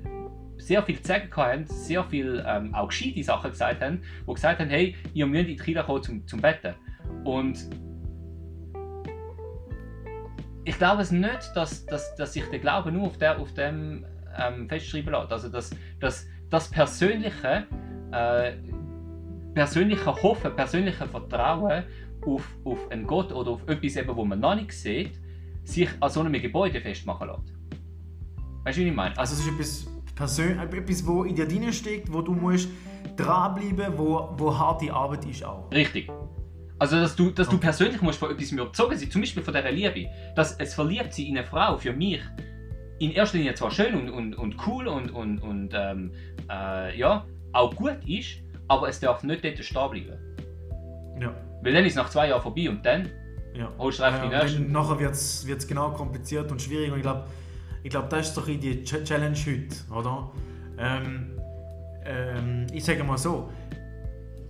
sehr 0.58 0.82
viel 0.82 1.00
zu 1.00 1.08
sagen 1.08 1.30
hatten, 1.36 1.68
sehr 1.68 2.04
viel 2.04 2.44
ähm, 2.48 2.74
auch 2.74 2.88
gescheite 2.88 3.24
Sachen 3.24 3.52
gesagt 3.52 3.82
haben, 3.82 4.02
die 4.28 4.34
gesagt 4.34 4.60
haben, 4.60 4.70
hey, 4.70 4.96
ihr 5.14 5.28
müsst 5.28 5.50
in 5.50 5.58
die 5.58 5.64
Kirche 5.64 5.84
kommen 5.84 6.02
zum, 6.02 6.28
zum 6.28 6.42
Betten. 6.42 6.74
Und 7.26 7.68
ich 10.64 10.78
glaube 10.78 11.04
es 11.04 11.12
nicht, 11.12 11.52
dass, 11.56 11.86
dass, 11.86 12.16
dass 12.16 12.34
sich 12.34 12.46
der 12.46 12.60
Glaube 12.60 12.92
nur 12.92 13.08
auf, 13.08 13.18
der, 13.18 13.40
auf 13.40 13.54
dem 13.54 14.06
ähm, 14.38 14.68
festschreiben 14.68 15.14
lässt. 15.14 15.32
Also 15.32 15.50
das, 15.50 15.72
das, 16.00 16.28
das 16.50 16.70
persönliche, 16.70 17.66
äh, 18.12 18.54
persönliche 19.54 20.06
Hoffen, 20.24 20.56
persönliche 20.56 21.08
Vertrauen 21.08 21.84
auf, 22.26 22.48
auf 22.64 22.92
einen 22.92 23.08
Gott 23.08 23.32
oder 23.32 23.52
auf 23.52 23.68
etwas, 23.68 23.96
eben, 23.96 24.16
wo 24.16 24.26
man 24.26 24.40
noch 24.40 24.56
nicht 24.56 24.72
sieht, 24.72 25.20
sich 25.64 25.90
an 26.00 26.10
so 26.10 26.22
einem 26.22 26.34
Gebäude 26.34 26.82
festmachen 26.82 27.28
lässt. 27.28 27.54
Weißt 28.64 28.78
du, 28.78 28.82
wie 28.82 28.88
ich 28.88 28.96
meine? 28.96 29.18
Also 29.18 29.34
es 29.34 29.40
ist 29.42 29.48
etwas, 29.48 29.92
Persön 30.22 30.60
etwas, 30.60 31.08
wo 31.08 31.24
in 31.24 31.36
dir 31.36 31.48
drin 31.48 31.74
steckt, 31.74 32.14
wo 32.14 32.22
du 32.22 32.34
musst 32.34 32.70
dranbleiben, 33.18 33.98
wo, 33.98 34.30
wo 34.38 34.56
harte 34.56 34.94
Arbeit 34.94 35.26
ist 35.26 35.44
auch. 35.44 35.72
Richtig. 35.72 36.12
Also, 36.78 36.98
dass 36.98 37.16
du, 37.16 37.32
dass 37.32 37.48
okay. 37.48 37.56
du 37.56 37.62
persönlich 37.62 38.02
musst 38.04 38.20
von 38.20 38.30
etwas 38.30 38.52
überzogen 38.52 38.98
sein, 38.98 39.10
zum 39.10 39.22
Beispiel 39.22 39.42
von 39.42 39.54
dieser 39.54 39.72
Liebe. 39.72 40.10
Dass 40.36 40.56
es 40.60 40.76
verliebt 40.76 41.14
sie 41.14 41.28
in 41.28 41.40
eine 41.40 41.48
Frau 41.48 41.78
für 41.78 41.94
mich 41.94 42.22
in 43.02 43.12
erster 43.12 43.40
Linie 43.40 43.56
zwar 43.56 43.72
schön 43.72 43.96
und, 43.96 44.10
und, 44.12 44.36
und 44.36 44.56
cool 44.68 44.88
und, 44.88 45.10
und, 45.10 45.40
und 45.40 45.72
ähm, 45.74 46.12
äh, 46.48 46.98
ja, 46.98 47.26
auch 47.52 47.76
gut 47.76 47.98
ist, 48.08 48.38
aber 48.68 48.90
es 48.90 49.00
darf 49.00 49.24
nicht 49.24 49.44
dort 49.44 49.58
stehen 49.58 49.90
bleiben. 49.90 50.20
Ja. 51.20 51.34
Weil 51.64 51.74
dann 51.74 51.84
ist 51.84 51.94
es 51.94 51.96
nach 51.96 52.10
zwei 52.12 52.30
Jahren 52.30 52.44
vorbei 52.44 52.70
und 52.70 52.86
dann 52.86 53.10
ja. 53.56 53.72
holst 53.80 54.00
du 54.00 54.04
einfach 54.04 54.24
ja, 54.24 54.30
die 54.30 54.36
nächste. 54.36 54.62
Nachher 54.72 55.00
wird 55.00 55.14
es 55.16 55.68
genau 55.68 55.90
kompliziert 55.90 56.52
und 56.52 56.62
schwierig 56.62 56.92
und 56.92 56.98
ich 56.98 57.02
glaube, 57.02 57.26
ich 57.82 57.90
glaub, 57.90 58.08
das 58.12 58.30
ist 58.30 58.38
doch 58.38 58.46
die 58.46 58.84
Challenge 58.84 59.36
heute, 59.36 59.76
oder? 59.92 60.32
Ähm, 60.78 61.40
ähm, 62.06 62.68
ich 62.72 62.86
sage 62.86 63.04
mal 63.04 63.18
so, 63.18 63.52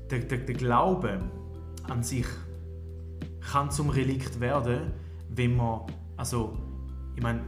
der, 0.09 0.19
der, 0.19 0.39
der 0.39 0.55
Glaube 0.55 1.21
an 1.89 2.03
sich 2.03 2.25
kann 3.49 3.71
zum 3.71 3.89
Relikt 3.89 4.41
werden, 4.41 4.91
wenn 5.29 5.55
man, 5.55 5.83
also, 6.17 6.57
ich 7.15 7.23
meine, 7.23 7.41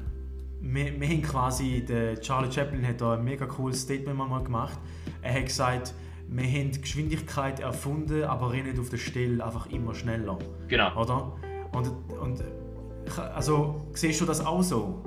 wir, 0.63 0.99
wir 0.99 1.07
haben 1.07 1.21
quasi, 1.21 1.83
der 1.85 2.19
Charlie 2.21 2.51
Chaplin 2.51 2.87
hat 2.87 3.01
da 3.01 3.13
ein 3.13 3.23
mega 3.23 3.45
cooles 3.45 3.81
Statement 3.81 4.17
mal 4.17 4.43
gemacht. 4.43 4.79
Er 5.21 5.33
hat 5.33 5.45
gesagt, 5.45 5.93
wir 6.29 6.45
haben 6.45 6.71
die 6.71 6.81
Geschwindigkeit 6.81 7.59
erfunden, 7.59 8.23
aber 8.23 8.53
rennen 8.53 8.79
auf 8.79 8.89
der 8.89 8.97
Stelle 8.97 9.45
einfach 9.45 9.69
immer 9.69 9.93
schneller. 9.93 10.39
Genau. 10.69 10.99
Oder? 10.99 11.33
Und, 11.73 11.91
und 12.17 12.43
also, 13.35 13.87
siehst 13.93 14.21
du 14.21 14.25
das 14.25 14.43
auch 14.45 14.63
so? 14.63 15.03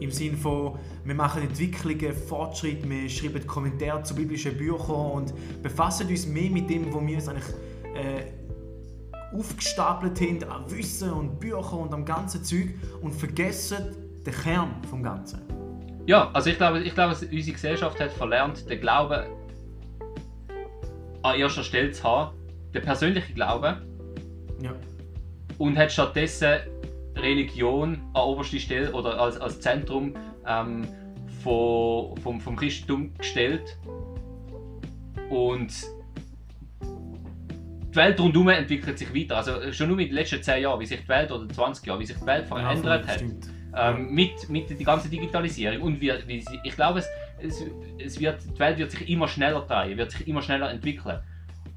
Im 0.00 0.10
Sinne 0.10 0.36
von, 0.36 0.76
wir 1.04 1.14
machen 1.14 1.42
Entwicklungen, 1.42 2.12
Fortschritte, 2.12 2.90
wir 2.90 3.08
schreiben 3.08 3.46
Kommentare 3.46 4.02
zu 4.02 4.14
biblischen 4.14 4.56
Büchern 4.56 5.12
und 5.12 5.62
befassen 5.62 6.08
uns 6.08 6.26
mehr 6.26 6.50
mit 6.50 6.68
dem, 6.68 6.92
wo 6.92 7.00
wir 7.06 7.14
uns 7.14 7.28
eigentlich 7.28 7.54
äh, 7.94 9.34
aufgestapelt 9.34 10.20
haben 10.20 10.44
an 10.44 10.70
Wissen 10.70 11.12
und 11.12 11.40
Büchern 11.40 11.78
und 11.78 11.94
am 11.94 12.04
ganzen 12.04 12.42
Zeug 12.44 12.74
und 13.00 13.14
vergessen 13.14 14.05
den 14.26 14.34
Kern 14.34 14.70
vom 14.88 15.02
Ganzen. 15.02 15.40
Ja, 16.06 16.30
also 16.32 16.50
ich 16.50 16.56
glaube, 16.56 16.80
ich 16.80 16.94
glaube, 16.94 17.12
unsere 17.14 17.52
Gesellschaft 17.52 17.98
hat 18.00 18.12
verlernt, 18.12 18.68
den 18.68 18.80
Glauben 18.80 19.26
an 21.22 21.38
erster 21.38 21.64
Stelle 21.64 21.90
zu 21.90 22.04
haben, 22.04 22.36
den 22.72 22.82
persönlichen 22.82 23.34
Glauben. 23.34 23.76
Ja. 24.62 24.72
Und 25.58 25.76
hat 25.76 25.90
stattdessen 25.90 26.58
Religion 27.16 28.00
an 28.14 28.22
oberste 28.22 28.60
Stelle 28.60 28.92
oder 28.92 29.18
als, 29.18 29.38
als 29.38 29.60
Zentrum 29.60 30.14
ähm, 30.46 30.86
von, 31.42 32.16
vom, 32.18 32.40
vom 32.40 32.56
Christentum 32.56 33.14
gestellt. 33.14 33.76
Und 35.30 35.72
die 36.82 37.96
Welt 37.96 38.20
rundherum 38.20 38.48
entwickelt 38.50 38.98
sich 38.98 39.12
weiter. 39.14 39.38
Also 39.38 39.72
schon 39.72 39.88
nur 39.88 39.96
mit 39.96 40.08
den 40.08 40.14
letzten 40.14 40.42
10 40.42 40.62
Jahren, 40.62 40.78
wie 40.78 40.86
sich 40.86 41.00
die 41.00 41.08
Welt 41.08 41.32
oder 41.32 41.48
20 41.48 41.86
Jahre, 41.86 41.98
wie 41.98 42.06
sich 42.06 42.18
die 42.18 42.26
Welt 42.26 42.46
verändert 42.46 43.06
ja, 43.06 43.12
hat. 43.12 43.22
Ähm, 43.78 44.14
mit, 44.14 44.48
mit 44.48 44.70
der 44.70 44.76
ganzen 44.78 45.10
Digitalisierung. 45.10 45.82
Und 45.82 46.00
sie, 46.00 46.60
ich 46.64 46.74
glaube, 46.74 47.00
es, 47.00 47.08
es, 47.38 47.62
es 47.98 48.18
wird, 48.18 48.40
die 48.54 48.58
Welt 48.58 48.78
wird 48.78 48.90
sich 48.90 49.06
immer 49.08 49.28
schneller 49.28 49.60
drehen, 49.60 49.98
wird 49.98 50.12
sich 50.12 50.26
immer 50.26 50.40
schneller 50.40 50.70
entwickeln. 50.70 51.20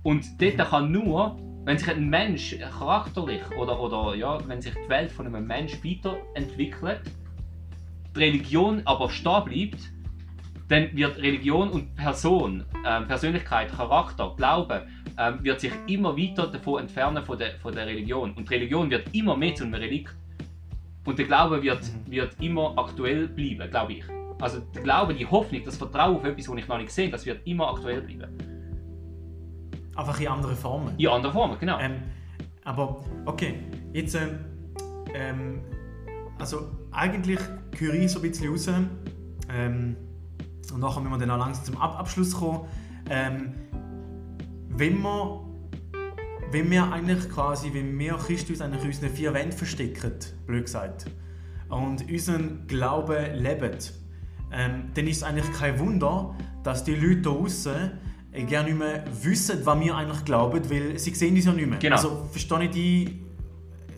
Und 0.03 0.25
dort 0.41 0.57
mhm. 0.57 0.61
kann 0.61 0.91
nur, 0.91 1.37
wenn 1.65 1.77
sich 1.77 1.89
ein 1.89 2.09
Mensch 2.09 2.57
charakterlich 2.57 3.41
oder, 3.57 3.77
oder 3.79 4.15
ja, 4.15 4.39
wenn 4.47 4.61
sich 4.61 4.73
die 4.73 4.89
Welt 4.89 5.11
von 5.11 5.27
einem 5.27 5.45
Mensch 5.45 5.73
weiterentwickelt, 5.83 7.01
die 8.15 8.19
Religion 8.19 8.81
aber 8.85 9.09
stehen 9.09 9.43
bleibt, 9.43 9.91
dann 10.69 10.95
wird 10.95 11.17
Religion 11.17 11.69
und 11.69 11.95
Person, 11.95 12.63
äh, 12.85 13.01
Persönlichkeit, 13.01 13.71
Charakter, 13.75 14.33
Glaube, 14.37 14.87
äh, 15.17 15.33
wird 15.41 15.59
sich 15.59 15.73
immer 15.87 16.15
weiter 16.15 16.47
davon 16.47 16.83
entfernen 16.83 17.25
von 17.25 17.37
der, 17.37 17.57
von 17.59 17.73
der 17.73 17.87
Religion. 17.87 18.31
Und 18.33 18.49
die 18.49 18.53
Religion 18.53 18.89
wird 18.89 19.13
immer 19.13 19.35
mehr 19.35 19.55
zu 19.55 19.65
einem 19.65 19.73
Relikt. 19.73 20.15
Und 21.09 21.17
der 21.17 21.25
Glaube 21.25 21.63
wird, 21.63 21.81
mhm. 21.81 22.11
wird 22.11 22.35
immer 22.39 22.77
aktuell 22.77 23.27
bleiben, 23.27 23.67
glaube 23.71 23.93
ich. 23.93 24.03
Also 24.39 24.59
der 24.59 24.83
Glaube, 24.83 25.15
die 25.15 25.25
Hoffnung, 25.25 25.63
das 25.65 25.75
Vertrauen 25.75 26.17
auf 26.17 26.23
etwas, 26.23 26.47
was 26.47 26.57
ich 26.57 26.67
noch 26.67 26.77
nicht 26.77 26.91
sehe, 26.91 27.09
das 27.09 27.25
wird 27.25 27.45
immer 27.47 27.67
aktuell 27.71 28.01
bleiben. 28.01 28.31
Einfach 29.95 30.19
in 30.19 30.27
anderen 30.27 30.55
Formen. 30.55 30.93
In 30.99 31.07
anderen 31.07 31.33
Formen, 31.33 31.57
genau. 31.59 31.79
Ähm, 31.79 31.95
aber 32.63 33.03
okay, 33.25 33.55
jetzt 33.91 34.13
ähm, 34.13 34.39
ähm, 35.15 35.61
also 36.37 36.69
eigentlich 36.91 37.39
höre 37.75 37.95
ich 37.95 38.11
so 38.11 38.19
ein 38.19 38.29
bisschen 38.29 38.51
raus 38.51 38.67
ähm, 39.51 39.95
und 40.71 40.79
nachher 40.79 41.01
müssen 41.01 41.13
wir 41.13 41.25
dann 41.25 41.31
auch 41.31 41.43
langsam 41.43 41.65
zum 41.65 41.81
Ab 41.81 41.99
Abschluss 41.99 42.35
kommen. 42.35 42.67
Ähm, 43.09 43.53
wenn 44.69 45.01
wir 45.01 45.48
wenn 46.51 46.71
wir 46.71 46.91
eigentlich 46.91 47.29
quasi, 47.29 47.73
wenn 47.73 47.97
wir 47.97 48.13
Christus 48.15 48.61
eigentlich 48.61 48.83
unseren 48.83 49.09
vier 49.09 49.33
Wänden 49.33 49.51
verstecken, 49.51 50.13
blöd 50.45 50.65
gesagt, 50.65 51.05
und 51.69 52.09
unseren 52.09 52.65
Glauben 52.67 53.35
leben, 53.35 53.77
ähm, 54.51 54.89
dann 54.93 55.07
ist 55.07 55.17
es 55.17 55.23
eigentlich 55.23 55.51
kein 55.53 55.77
Wunder, 55.79 56.35
dass 56.63 56.83
die 56.83 56.95
Leute 56.95 57.21
da 57.21 57.29
draußen 57.29 57.91
äh, 58.31 58.43
gerne 58.43 58.69
nicht 58.69 58.79
mehr 58.79 59.03
wissen, 59.21 59.63
was 59.63 59.79
wir 59.79 59.95
eigentlich 59.95 60.25
glauben, 60.25 60.69
weil 60.69 60.97
sie 60.97 61.13
sehen 61.13 61.35
uns 61.35 61.45
ja 61.45 61.51
nicht 61.51 61.67
mehr. 61.67 61.77
Genau. 61.77 61.95
Also 61.95 62.27
verstehe 62.31 62.63
ich 62.63 62.71
die, 62.71 63.19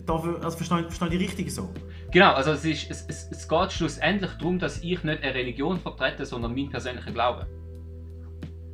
also 0.06 0.50
verstehe, 0.50 0.84
verstehe 0.84 1.08
ich 1.08 1.18
die 1.18 1.24
richtig 1.24 1.54
so? 1.54 1.70
Genau, 2.10 2.32
also 2.32 2.52
es, 2.52 2.64
ist, 2.66 2.90
es, 2.90 3.06
es, 3.08 3.28
es 3.30 3.48
geht 3.48 3.72
schlussendlich 3.72 4.32
darum, 4.32 4.58
dass 4.58 4.82
ich 4.82 5.02
nicht 5.02 5.22
eine 5.22 5.34
Religion 5.34 5.80
vertrete, 5.80 6.26
sondern 6.26 6.54
meinen 6.54 6.68
persönlichen 6.68 7.14
Glauben. 7.14 7.46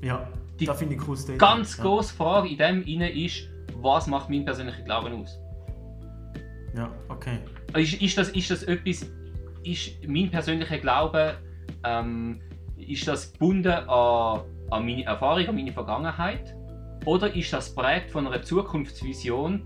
Ja, 0.02 0.28
die 0.58 0.66
das 0.66 0.78
finde 0.78 0.96
ich 0.96 1.06
cool. 1.06 1.16
Statement. 1.16 1.40
Ganz 1.40 1.76
ja. 1.76 1.84
grosse 1.84 2.14
Frage 2.14 2.48
in 2.48 2.58
dem 2.58 2.82
inne 2.82 3.10
ist, 3.12 3.48
was 3.76 4.06
macht 4.06 4.30
mein 4.30 4.44
persönlicher 4.44 4.82
Glauben 4.82 5.22
aus? 5.22 5.38
Ja, 6.76 6.90
okay. 7.08 7.38
Ist, 7.74 8.00
ist, 8.00 8.18
das, 8.18 8.30
ist 8.30 8.50
das 8.50 8.62
etwas, 8.64 9.10
ist 9.64 10.06
mein 10.06 10.30
persönlicher 10.30 10.78
Glaube, 10.78 11.36
ähm, 11.84 12.40
ist 12.76 13.06
das 13.06 13.32
gebunden 13.32 13.72
an, 13.72 14.40
an 14.70 14.86
meine 14.86 15.04
Erfahrung, 15.04 15.46
an 15.46 15.54
meine 15.54 15.72
Vergangenheit? 15.72 16.54
Oder 17.04 17.34
ist 17.34 17.52
das 17.52 17.74
prägt 17.74 18.10
von 18.10 18.26
einer 18.26 18.42
Zukunftsvision? 18.42 19.62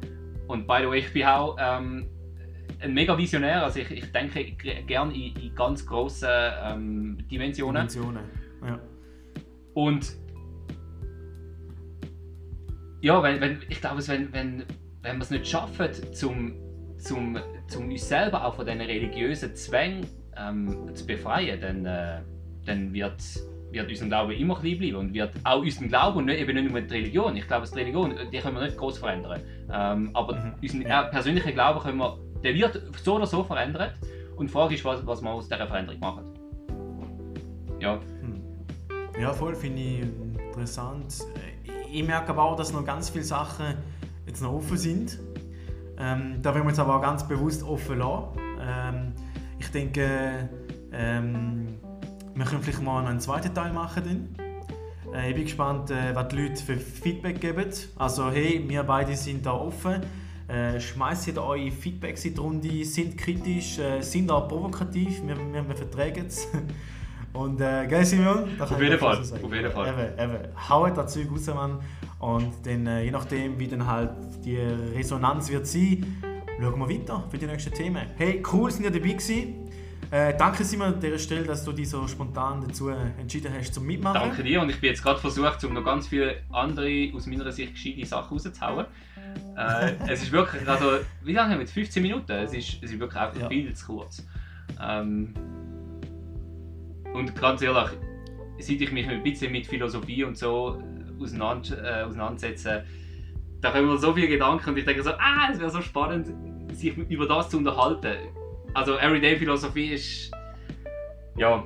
Und 0.48 0.66
by 0.66 0.78
the 0.82 0.88
way, 0.88 0.98
ich 1.00 1.12
bin 1.12 1.24
auch 1.24 1.56
ähm, 1.58 2.08
ein 2.80 2.94
mega 2.94 3.16
Visionär, 3.16 3.62
also 3.62 3.80
ich, 3.80 3.90
ich 3.90 4.12
denke 4.12 4.44
gerne 4.86 5.14
in, 5.14 5.36
in, 5.36 5.54
ganz 5.54 5.86
grossen 5.86 6.28
ähm, 6.30 7.18
Dimensionen. 7.30 7.88
Dimensionen, 7.88 8.24
ja. 8.66 8.80
Und 9.74 10.12
ja, 13.02 13.20
wenn, 13.22 13.40
wenn, 13.40 13.58
ich 13.68 13.80
glaube, 13.80 14.06
wenn, 14.06 14.32
wenn, 14.32 14.64
wenn 15.02 15.16
wir 15.16 15.22
es 15.22 15.30
nicht 15.30 15.46
schaffen, 15.46 15.88
zum, 16.14 16.54
zum, 16.98 17.36
zum 17.66 17.88
uns 17.88 18.08
selber 18.08 18.46
auch 18.46 18.54
von 18.54 18.64
diesen 18.64 18.80
religiösen 18.80 19.54
Zwängen 19.56 20.06
ähm, 20.38 20.88
zu 20.94 21.04
befreien, 21.04 21.60
dann, 21.60 21.84
äh, 21.84 22.20
dann 22.64 22.94
wird, 22.94 23.20
wird 23.72 23.90
unser 23.90 24.06
Glaube 24.06 24.36
immer 24.36 24.54
klein 24.54 24.78
bleiben 24.78 24.96
und 24.96 25.14
wird 25.14 25.32
auch 25.42 25.60
unseren 25.60 25.88
Glauben 25.88 26.18
und 26.18 26.26
nicht, 26.26 26.40
eben 26.40 26.54
nicht 26.54 26.70
nur 26.70 26.80
die 26.80 26.94
Religion. 26.94 27.36
Ich 27.36 27.48
glaube, 27.48 27.66
die 27.68 27.74
Religion, 27.74 28.14
die 28.32 28.38
können 28.38 28.54
wir 28.54 28.62
nicht 28.62 28.76
groß 28.76 28.98
verändern. 28.98 29.40
Ähm, 29.72 30.10
aber 30.14 30.36
mhm. 30.36 30.54
unseren 30.62 30.82
ja. 30.82 31.02
persönlichen 31.02 31.54
Glauben 31.54 31.80
können 31.80 31.98
wir, 31.98 32.18
der 32.44 32.54
wird 32.54 32.80
so 33.02 33.16
oder 33.16 33.26
so 33.26 33.42
verändert. 33.42 33.94
Und 34.36 34.46
die 34.46 34.52
Frage 34.52 34.76
ist, 34.76 34.84
was, 34.84 35.04
was 35.04 35.20
wir 35.20 35.30
aus 35.30 35.48
dieser 35.48 35.66
Veränderung 35.66 36.00
machen. 36.00 36.24
Ja. 37.80 37.98
Hm. 38.20 38.40
Ja, 39.20 39.32
voll, 39.32 39.56
finde 39.56 39.82
ich 39.82 40.00
interessant 40.02 41.24
ich 41.92 42.04
merke 42.04 42.30
aber 42.30 42.44
auch, 42.44 42.56
dass 42.56 42.72
noch 42.72 42.84
ganz 42.84 43.10
viele 43.10 43.24
Sachen 43.24 43.74
jetzt 44.26 44.40
noch 44.42 44.52
offen 44.52 44.76
sind. 44.76 45.18
Ähm, 45.98 46.38
da 46.40 46.54
wollen 46.54 46.64
wir 46.64 46.70
uns 46.70 46.78
aber 46.78 46.96
auch 46.96 47.02
ganz 47.02 47.26
bewusst 47.26 47.62
offen 47.62 47.98
lassen. 47.98 48.38
Ähm, 48.60 49.12
ich 49.58 49.68
denke, 49.68 50.48
ähm, 50.92 51.78
wir 52.34 52.44
können 52.44 52.62
vielleicht 52.62 52.82
mal 52.82 53.04
einen 53.04 53.20
zweiten 53.20 53.54
Teil 53.54 53.72
machen. 53.72 54.02
Dann. 54.04 55.14
Äh, 55.14 55.30
ich 55.30 55.34
bin 55.34 55.44
gespannt, 55.44 55.90
äh, 55.90 56.14
was 56.14 56.28
die 56.28 56.36
Leute 56.36 56.62
für 56.62 56.76
Feedback 56.76 57.40
geben. 57.40 57.66
Also 57.96 58.30
hey, 58.30 58.64
wir 58.66 58.82
beide 58.84 59.14
sind 59.14 59.44
da 59.44 59.52
offen. 59.52 60.00
Äh, 60.48 60.80
schmeißt 60.80 61.38
eure 61.38 61.70
Feedbacks 61.70 62.24
in 62.24 62.34
die 62.34 62.40
Runde, 62.40 62.84
sind 62.84 63.16
kritisch, 63.16 63.78
äh, 63.78 64.02
sind 64.02 64.30
auch 64.30 64.48
provokativ, 64.48 65.22
wir, 65.26 65.36
wir, 65.36 65.66
wir 65.68 65.76
vertragen 65.76 66.26
es. 66.26 66.48
Und 67.32 67.60
äh, 67.60 67.86
gell 67.86 68.04
Simon? 68.04 68.60
Auf 68.60 68.80
jeden 68.80 68.98
Fall, 68.98 69.18
auf 69.18 69.54
jeden 69.54 69.72
Fall. 69.72 69.88
Eben, 70.18 70.34
eben. 70.34 70.68
Haut 70.68 70.96
das 70.96 71.14
Zeug 71.14 71.30
raus, 71.30 71.46
Mann. 71.46 71.80
Und 72.18 72.52
dann, 72.64 72.86
äh, 72.86 73.04
je 73.04 73.10
nachdem, 73.10 73.58
wie 73.58 73.68
dann 73.68 73.86
halt 73.86 74.10
die 74.44 74.56
Resonanz 74.56 75.50
wird 75.50 75.66
sein, 75.66 76.22
schauen 76.60 76.78
wir 76.78 76.88
weiter 76.88 77.24
für 77.30 77.38
die 77.38 77.46
nächsten 77.46 77.72
Themen. 77.72 78.06
Hey, 78.16 78.42
cool, 78.52 78.70
sind 78.70 78.84
ihr 78.84 78.90
dabei 78.90 79.12
gewesen. 79.12 79.70
Äh, 80.10 80.36
danke 80.36 80.62
Simon 80.62 80.94
an 80.94 81.00
dieser 81.00 81.18
Stelle, 81.18 81.44
dass 81.44 81.64
du 81.64 81.72
dich 81.72 81.88
so 81.88 82.06
spontan 82.06 82.62
dazu 82.66 82.90
entschieden 82.90 83.50
hast 83.58 83.72
zum 83.72 83.86
Mitmachen. 83.86 84.20
Danke 84.20 84.42
dir 84.42 84.60
und 84.60 84.68
ich 84.68 84.78
bin 84.78 84.90
jetzt 84.90 85.02
gerade 85.02 85.18
versucht, 85.18 85.64
um 85.64 85.72
noch 85.72 85.84
ganz 85.84 86.06
viele 86.06 86.36
andere 86.50 87.10
aus 87.14 87.26
meiner 87.26 87.50
Sicht 87.50 87.72
gescheite 87.72 88.04
Sachen 88.04 88.36
rauszuhauen. 88.36 88.84
Äh, 89.56 89.92
es 90.08 90.22
ist 90.22 90.32
wirklich, 90.32 90.68
also 90.68 90.98
wie 91.22 91.32
lange 91.32 91.52
haben 91.52 91.58
wir 91.58 91.62
jetzt? 91.62 91.72
15 91.72 92.02
Minuten? 92.02 92.30
Es 92.30 92.52
ist, 92.52 92.82
es 92.82 92.90
ist 92.90 93.00
wirklich 93.00 93.18
einfach 93.18 93.40
ja. 93.40 93.48
viel 93.48 93.72
zu 93.72 93.86
kurz. 93.86 94.22
Ähm, 94.82 95.32
und 97.14 97.34
ganz 97.36 97.62
ehrlich, 97.62 97.90
seit 98.58 98.80
ich 98.80 98.92
mich 98.92 99.08
ein 99.08 99.22
bisschen 99.22 99.52
mit 99.52 99.66
Philosophie 99.66 100.24
und 100.24 100.36
so 100.36 100.82
auseinander, 101.20 102.00
äh, 102.00 102.04
auseinandersetze, 102.04 102.84
da 103.60 103.70
kommen 103.70 103.86
mir 103.86 103.98
so 103.98 104.12
viele 104.12 104.28
Gedanken 104.28 104.70
und 104.70 104.76
ich 104.76 104.84
denke 104.84 105.02
so, 105.02 105.10
ah, 105.10 105.48
es 105.52 105.60
wäre 105.60 105.70
so 105.70 105.80
spannend, 105.80 106.28
sich 106.76 106.96
über 106.96 107.26
das 107.26 107.50
zu 107.50 107.58
unterhalten. 107.58 108.16
Also 108.74 108.96
Everyday-Philosophie 108.96 109.92
ist, 109.92 110.30
ja, 111.36 111.62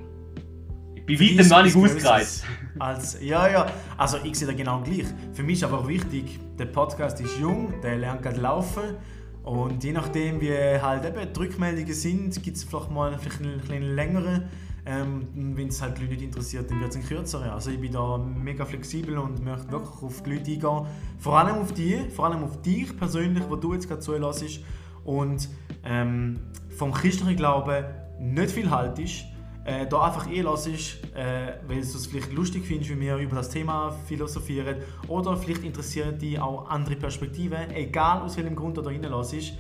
bei 1.07 1.15
weitem 1.15 1.49
noch 1.49 1.63
nicht 1.63 1.77
ausgereizt. 1.77 2.45
Als, 2.79 3.23
ja, 3.23 3.49
ja, 3.49 3.67
also 3.97 4.19
ich 4.23 4.37
sehe 4.37 4.47
da 4.47 4.53
genau 4.53 4.83
gleich. 4.83 5.07
Für 5.33 5.43
mich 5.43 5.59
ist 5.59 5.65
aber 5.65 5.89
wichtig, 5.89 6.39
der 6.59 6.67
Podcast 6.67 7.19
ist 7.23 7.39
jung, 7.39 7.73
der 7.83 7.97
lernt 7.97 8.23
gerade 8.23 8.39
laufen 8.39 8.97
und 9.43 9.83
je 9.83 9.93
nachdem 9.93 10.43
wie 10.43 10.53
halt 10.53 11.07
eben 11.07 11.33
die 11.33 11.39
Rückmeldungen 11.39 11.95
sind, 11.95 12.43
gibt 12.43 12.59
es 12.59 12.65
vielleicht 12.65 12.91
mal 12.91 13.19
vielleicht 13.19 13.41
einen, 13.41 13.63
einen 13.71 13.95
längeren 13.95 14.49
Ähm, 14.87 15.27
Wenn 15.57 15.69
es 15.69 15.83
halt 15.83 15.99
die 15.99 16.03
Leute 16.03 16.15
nicht 16.15 16.25
interessiert, 16.25 16.71
dann 16.71 16.81
wird 16.81 16.91
es 16.91 16.97
ein 16.97 17.05
kürzerer. 17.05 17.53
Also 17.53 17.71
ich 17.71 17.81
bin 17.81 17.93
da 17.93 18.19
mega 18.19 18.65
flexibel 18.65 19.19
und 19.19 19.45
möchte 19.45 19.71
wirklich 19.71 20.03
auf 20.03 20.23
die 20.23 20.31
Leute 20.31 20.51
eingehen. 20.53 20.87
Vor 21.19 21.39
allem 21.39 21.57
auf 21.57 21.73
die, 21.73 21.97
vor 22.15 22.27
allem 22.27 22.45
auf 22.45 22.63
dich 22.63 22.97
persönlich, 22.97 23.43
wo 23.49 23.57
du 23.57 23.75
jetzt 23.75 23.89
gerade 23.89 24.01
zulässt 24.01 24.61
und 25.05 25.49
ähm, 25.85 26.39
vom 26.77 26.93
christlichen 26.93 27.37
Glauben 27.37 27.85
nicht 28.21 28.53
viel 28.53 28.71
haltest 28.71 29.25
äh, 29.67 29.85
da 29.87 30.03
einfach 30.05 30.31
eh 30.31 30.43
lass 30.43 30.69
ist, 30.69 30.99
äh, 31.15 31.55
weil 31.67 31.81
du 31.81 31.83
es 31.83 32.07
vielleicht 32.07 32.33
lustig 32.33 32.65
findest, 32.65 32.91
wie 32.91 33.01
wir 33.01 33.17
über 33.17 33.37
das 33.37 33.51
Thema 33.51 33.91
philosophieren 34.07 34.77
oder 35.09 35.37
vielleicht 35.37 35.65
interessieren 35.65 36.17
dich 36.19 36.39
auch 36.39 36.71
andere 36.71 36.95
Perspektiven, 36.95 37.71
egal 37.75 38.23
aus 38.23 38.37
welchem 38.37 38.55
Grund 38.55 38.77
du 38.77 38.83
da 38.83 38.91
rein 38.91 39.03
ist. 39.03 39.55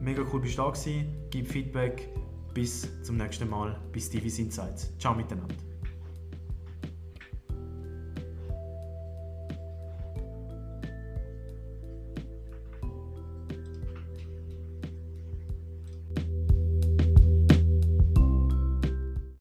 Mega 0.00 0.22
cool 0.32 0.40
bist 0.40 0.58
du 0.58 0.62
da 0.62 0.68
gewesen, 0.68 1.06
gib 1.30 1.46
Feedback, 1.46 2.08
bis 2.56 2.88
zum 3.02 3.18
nächsten 3.18 3.50
Mal, 3.50 3.78
bis 3.92 4.06
Stevie's 4.06 4.38
Insights. 4.38 4.90
Ciao 4.98 5.14
miteinander. 5.14 5.65